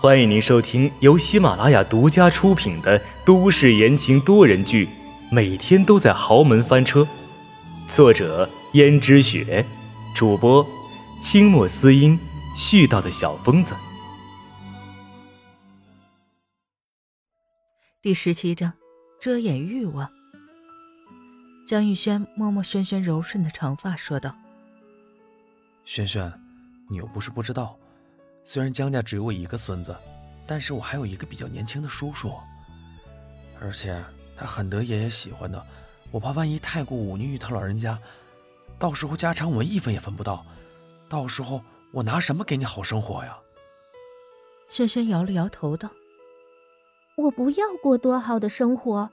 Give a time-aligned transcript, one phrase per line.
[0.00, 4.86] 欢迎您收听由喜马拉雅独家出品的都市言情多人剧
[5.30, 7.00] 《每天都在豪门翻车》，
[7.86, 9.64] 作者：胭脂雪，
[10.14, 10.66] 主播：
[11.22, 12.18] 清墨思音，
[12.54, 13.74] 絮叨的小疯子。
[18.02, 18.74] 第十七章：
[19.18, 20.10] 遮掩欲望。
[21.66, 24.36] 江玉轩摸摸轩轩柔顺的长发，说道
[25.86, 26.30] ：“轩轩，
[26.90, 27.74] 你又不是不知道。”
[28.44, 29.94] 虽然江家只有我一个孙子，
[30.46, 32.32] 但是我还有一个比较年轻的叔叔，
[33.60, 34.02] 而且
[34.36, 35.66] 他很得爷爷喜欢的。
[36.10, 37.98] 我怕万一太过忤逆于他老人家，
[38.78, 40.44] 到时候家产我们一分也分不到，
[41.08, 41.60] 到时候
[41.90, 43.36] 我拿什么给你好生活呀？
[44.68, 45.90] 轩轩摇了摇头道
[47.16, 49.10] ：“我不要过多好的生活，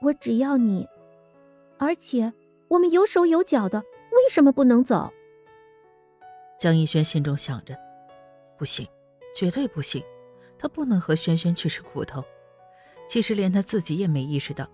[0.00, 0.88] 我只要你。
[1.78, 2.32] 而且
[2.68, 5.12] 我们有手有脚的，为什么不能走？”
[6.58, 7.76] 江逸轩心中想着。
[8.58, 8.86] 不行，
[9.34, 10.02] 绝对不行！
[10.58, 12.24] 他不能和轩轩去吃苦头。
[13.06, 14.66] 其实连他自己也没意识到，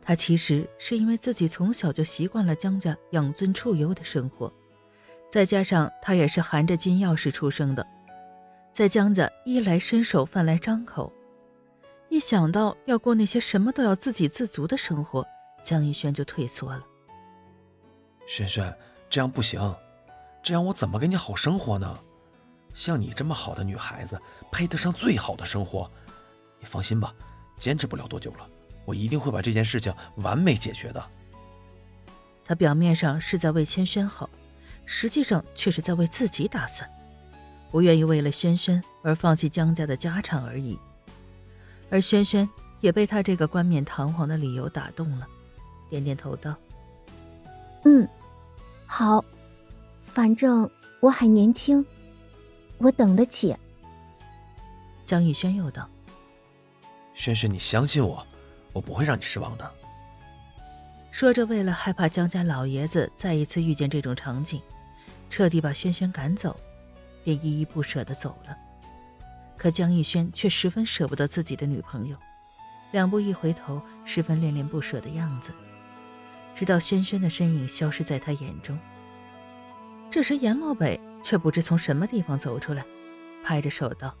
[0.00, 4.52] 他其实是因为自己从小就习惯了江家养尊处优的生活，
[5.28, 7.84] 再加上他也是含着金钥匙出生的，
[8.72, 11.12] 在江家衣来伸手饭来张口，
[12.08, 15.26] 一想到要过那些什么都要自给自足的生活，
[15.60, 16.84] 江逸轩就退缩了。
[18.28, 18.72] 轩轩，
[19.10, 19.74] 这样不行，
[20.40, 21.98] 这样我怎么给你好生活呢？
[22.76, 24.20] 像你这么好的女孩子，
[24.52, 25.90] 配得上最好的生活。
[26.60, 27.12] 你放心吧，
[27.58, 28.46] 坚持不了多久了，
[28.84, 31.02] 我一定会把这件事情完美解决的。
[32.44, 34.28] 他表面上是在为千轩好，
[34.84, 36.88] 实际上却是在为自己打算，
[37.70, 40.78] 不愿意为了轩轩而放弃江家的家产而已。
[41.88, 42.46] 而轩轩
[42.80, 45.26] 也被他这个冠冕堂皇的理由打动了，
[45.88, 46.54] 点点头道
[47.84, 48.06] ：“嗯，
[48.84, 49.24] 好，
[50.02, 51.82] 反正我还年轻。”
[52.78, 53.56] 我等得起。
[55.04, 55.88] 江逸轩又道
[57.14, 58.26] ：“轩轩，你相信我，
[58.72, 59.70] 我不会让你失望的。”
[61.10, 64.60] 说着，为了害怕江家老爷子再一次遇见这种场景，
[65.30, 66.58] 彻底把轩轩赶走，
[67.24, 68.56] 便依依不舍的走了。
[69.56, 72.16] 可江逸轩却十分舍不得自己的女朋友，
[72.92, 75.54] 两步一回头，十分恋恋不舍的样子，
[76.54, 78.78] 直到轩轩的身影消失在他眼中。
[80.10, 81.00] 这时，严洛北。
[81.22, 82.84] 却不知从什么地方走出来，
[83.42, 84.14] 拍着手道：“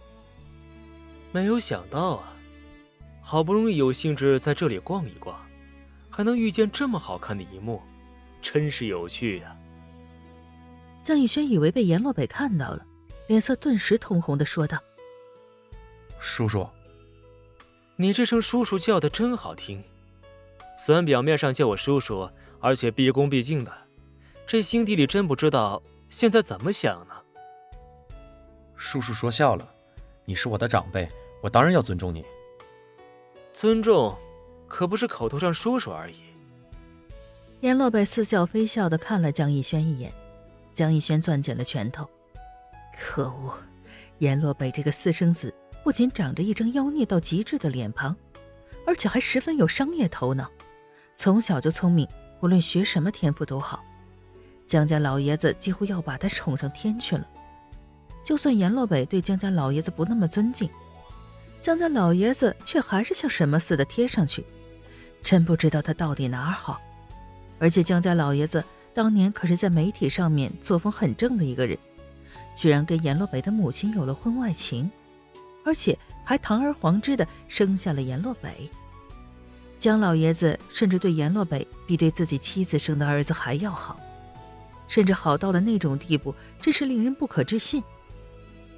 [1.32, 2.36] 没有想到啊，
[3.22, 5.38] 好不容易有兴致在这里逛一逛，
[6.10, 7.82] 还能遇见这么好看的一幕，
[8.40, 9.56] 真是有趣呀。”
[11.02, 12.84] 江逸轩以为被阎洛北看到了，
[13.28, 14.78] 脸色顿时通红的说道
[16.18, 16.68] ：“叔叔，
[17.94, 19.84] 你这声叔叔叫的真好听，
[20.76, 22.28] 虽然表面上叫我叔叔，
[22.60, 23.72] 而且毕恭毕敬的，
[24.46, 25.80] 这心底里真不知道。”
[26.16, 27.14] 现在怎么想呢？
[28.74, 29.70] 叔叔说笑了，
[30.24, 31.06] 你是我的长辈，
[31.42, 32.24] 我当然要尊重你。
[33.52, 34.16] 尊重，
[34.66, 36.16] 可不是口头上说说而已。
[37.60, 40.10] 阎洛北似笑非笑的看了江逸轩一眼，
[40.72, 42.08] 江逸轩攥紧了拳头。
[42.98, 43.52] 可恶，
[44.20, 45.54] 阎洛北这个私生子
[45.84, 48.16] 不仅长着一张妖孽到极致的脸庞，
[48.86, 50.50] 而且还十分有商业头脑，
[51.12, 52.08] 从小就聪明，
[52.40, 53.84] 无论学什么天赋都好。
[54.66, 57.26] 江家老爷子几乎要把他宠上天去了。
[58.24, 60.68] 就算阎洛北对江家老爷子不那么尊敬，
[61.60, 64.44] 江家老爷子却还是像什么似的贴上去。
[65.22, 66.80] 真不知道他到底哪儿好。
[67.58, 68.62] 而且江家老爷子
[68.92, 71.78] 当年可是在媒体上面作风很正的一个人，
[72.54, 74.90] 居然跟阎洛北的母亲有了婚外情，
[75.64, 78.68] 而且还堂而皇之的生下了阎洛北。
[79.78, 84.00] 江老爷子甚至对阎洛北比对自己妻子生的儿子还要好。
[84.88, 87.82] 甚至好到了那种地步，真是令人不可置信。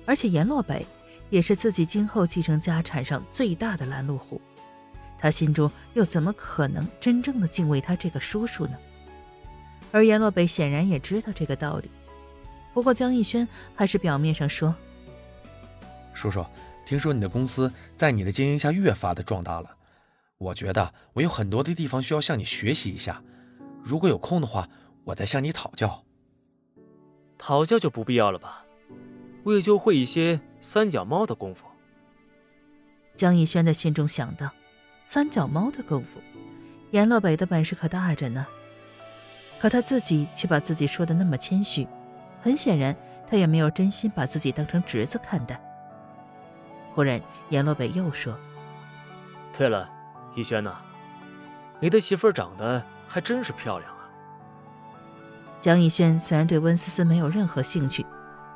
[0.07, 0.87] 而且阎洛北
[1.29, 4.41] 也是自己今后继承家产上最大的拦路虎，
[5.19, 8.79] 他心中又怎么可能真正的敬畏他这个叔叔呢？
[9.93, 11.91] 而阎洛北显然也知道这个道理。
[12.73, 14.75] 不过江逸轩还是表面上说
[16.15, 16.44] ：“叔叔，
[16.87, 19.77] 听说你的公司在你的经营下越发的壮大了，
[20.38, 23.23] 我觉得我有很多的地方需要向你学习一下。
[23.82, 24.67] 如果有空的话。”
[25.09, 26.05] 我再向你讨教，
[27.38, 28.64] 讨教就不必要了吧？
[29.44, 31.64] 我也就会一些三脚猫的功夫。
[33.14, 34.50] 江逸轩的心中想到，
[35.06, 36.20] 三脚猫的功夫，
[36.90, 38.46] 阎洛北的本事可大着呢。
[39.58, 41.87] 可他自己却把自己说的那么谦虚，
[42.43, 42.94] 很显然
[43.26, 45.61] 他也没有真心把自己当成侄子看待。
[46.94, 47.20] 忽然，
[47.50, 48.38] 阎洛北又说
[49.56, 49.91] ：“对了，
[50.37, 50.79] 逸轩呐，
[51.81, 53.93] 你的媳妇长得还真是漂亮。”
[55.60, 58.06] 江逸轩虽然对温思思没有任何兴趣，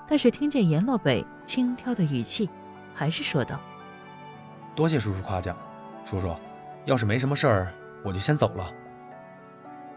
[0.06, 2.48] 但是听见严洛北轻佻的语气，
[2.94, 3.60] 还是说道
[4.76, 5.56] ：“多谢叔叔夸奖，
[6.04, 6.34] 叔叔，
[6.84, 7.72] 要是没什么事儿，
[8.04, 8.72] 我就先走了。”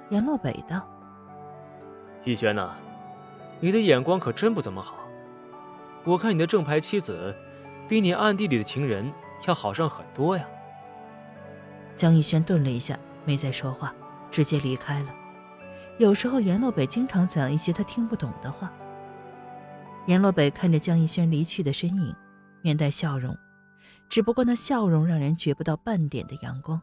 [0.09, 0.87] 阎洛北道
[2.25, 2.75] ：“逸轩呐，
[3.59, 4.97] 你的眼光可真不怎么好。
[6.05, 7.35] 我看你的正牌妻子，
[7.87, 9.11] 比你暗地里的情人
[9.47, 10.43] 要好上很多呀。”
[11.95, 13.93] 江逸轩顿了一下，没再说话，
[14.31, 15.09] 直接离开了。
[15.97, 18.71] 有时候阎洛北经常讲一些他听不懂的话。
[20.07, 22.13] 阎洛北看着江逸轩离去的身影，
[22.61, 23.35] 面带笑容，
[24.09, 26.81] 只不过那笑容让人觉不到半点的阳光，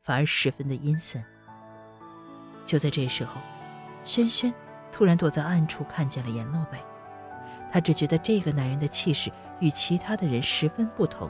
[0.00, 1.22] 反而十分的阴森。
[2.64, 3.40] 就在这时候，
[4.04, 4.54] 轩轩
[4.92, 6.78] 突然躲在暗处看见了阎洛北，
[7.72, 11.28] 他只觉得这个男人的气势与其他的人十分不同。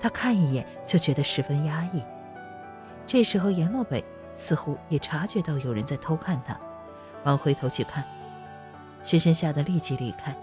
[0.00, 2.02] 他看一眼就觉得十分压抑。
[3.04, 4.02] 这时候，阎洛北
[4.36, 6.58] 似乎也察觉到有人在偷看他，
[7.24, 8.04] 忙回头去看。
[9.02, 10.34] 轩轩吓得立即离开。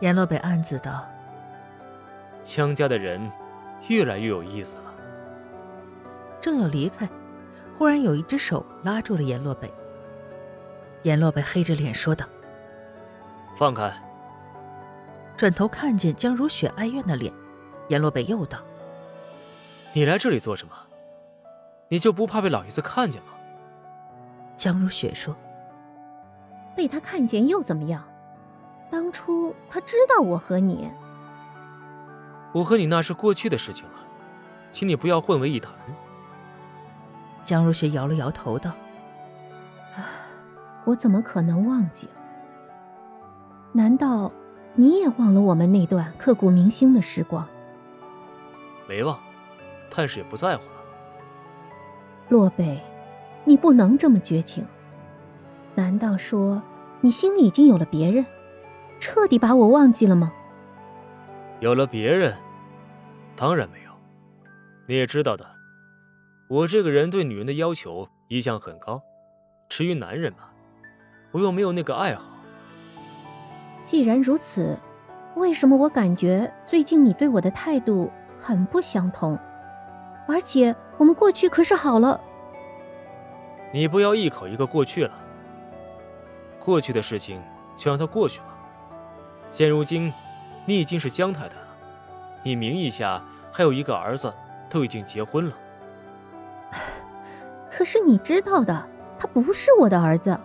[0.00, 1.06] 阎洛北暗自道
[2.44, 3.30] ：“江家的人
[3.88, 4.82] 越来越有意思了。”
[6.40, 7.08] 正要离开，
[7.78, 9.72] 忽然有一只手拉住了阎洛北。
[11.02, 12.26] 阎洛北黑着脸说道
[13.58, 13.92] ：“放开！”
[15.36, 17.32] 转头看见江如雪哀怨的脸，
[17.88, 18.58] 阎洛北又道。
[19.92, 20.74] 你来这里做什么？
[21.88, 23.28] 你就不怕被老爷子看见吗？
[24.56, 25.36] 江如雪说
[26.74, 28.02] ：“被他看见又怎么样？
[28.90, 30.90] 当初他知道我和你……
[32.52, 33.94] 我和你那是过去的事情了，
[34.72, 35.72] 请你不要混为一谈。”
[37.44, 38.70] 江如雪摇了摇头道
[39.94, 40.08] ：“啊，
[40.84, 42.08] 我怎么可能忘记？
[43.72, 44.32] 难道
[44.74, 47.46] 你也忘了我们那段刻骨铭心的时光？”
[48.88, 49.18] 没忘。
[49.94, 50.75] 但是也不在乎了。
[52.28, 52.80] 洛北，
[53.44, 54.64] 你不能这么绝情。
[55.74, 56.62] 难道说
[57.00, 58.24] 你心里已经有了别人，
[58.98, 60.32] 彻底把我忘记了吗？
[61.60, 62.36] 有了别人？
[63.36, 63.90] 当然没有。
[64.86, 65.46] 你也知道的，
[66.48, 69.02] 我这个人对女人的要求一向很高。
[69.68, 70.50] 至于男人嘛，
[71.32, 72.22] 我又没有那个爱好。
[73.82, 74.76] 既然如此，
[75.34, 79.38] 为什么我感觉最近你对我的态度很不相同？
[80.28, 82.20] 而且我们过去可是好了。
[83.72, 85.12] 你不要一口一个过去了。
[86.58, 87.42] 过去的事情
[87.76, 88.46] 就让它过去吧。
[89.50, 90.12] 现如今，
[90.64, 91.66] 你已经是江太太了，
[92.42, 93.22] 你名义下
[93.52, 94.32] 还有一个儿子，
[94.68, 95.56] 都已经结婚了。
[97.70, 98.86] 可是你知道的，
[99.18, 100.36] 他不是我的儿子，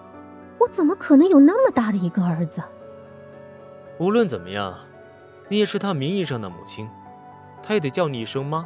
[0.59, 2.61] 我怎么可能有那么大的一个儿子？
[3.97, 4.75] 无论怎么样，
[5.49, 6.89] 你也是他名义上的母亲，
[7.63, 8.65] 他也得叫你一声妈。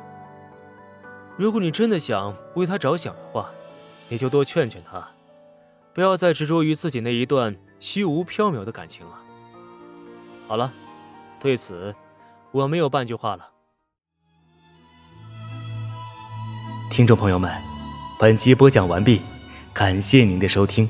[1.37, 3.49] 如果你真的想为他着想的话，
[4.07, 5.05] 你就多劝劝他，
[5.93, 9.19] 不要再执着于自己那一段虚无缥缈的感情了。
[10.47, 10.71] 好了，
[11.39, 11.93] 对此
[12.51, 13.49] 我没有半句话了。
[16.89, 17.51] 听众朋友们，
[18.17, 19.21] 本集播讲完毕，
[19.73, 20.87] 感谢您的收听。